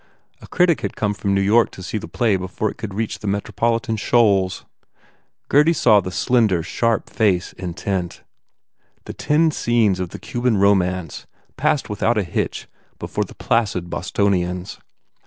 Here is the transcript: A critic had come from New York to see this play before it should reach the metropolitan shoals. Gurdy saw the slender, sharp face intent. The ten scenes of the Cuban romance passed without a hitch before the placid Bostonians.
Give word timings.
A 0.41 0.47
critic 0.47 0.81
had 0.81 0.95
come 0.95 1.13
from 1.13 1.35
New 1.35 1.41
York 1.41 1.69
to 1.73 1.83
see 1.83 1.99
this 1.99 2.09
play 2.11 2.35
before 2.35 2.71
it 2.71 2.81
should 2.81 2.95
reach 2.95 3.19
the 3.19 3.27
metropolitan 3.27 3.97
shoals. 3.97 4.65
Gurdy 5.47 5.73
saw 5.73 5.99
the 6.01 6.09
slender, 6.11 6.63
sharp 6.63 7.07
face 7.07 7.53
intent. 7.53 8.23
The 9.05 9.13
ten 9.13 9.51
scenes 9.51 9.99
of 9.99 10.09
the 10.09 10.17
Cuban 10.17 10.57
romance 10.57 11.27
passed 11.55 11.87
without 11.87 12.17
a 12.17 12.23
hitch 12.23 12.67
before 12.97 13.25
the 13.25 13.35
placid 13.35 13.91
Bostonians. 13.91 14.79